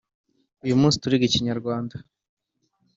[0.63, 1.95] uyu munsi turiga ikinyarwanda